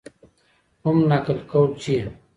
کوم 0.81 0.97
نقل 1.11 1.37
قول 1.51 1.69
چي 1.81 1.95